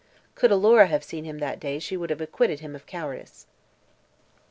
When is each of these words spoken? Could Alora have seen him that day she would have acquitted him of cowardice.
Could 0.33 0.51
Alora 0.51 0.87
have 0.87 1.03
seen 1.03 1.25
him 1.25 1.37
that 1.37 1.59
day 1.59 1.77
she 1.77 1.95
would 1.95 2.09
have 2.09 2.21
acquitted 2.21 2.61
him 2.61 2.73
of 2.75 2.87
cowardice. 2.87 3.45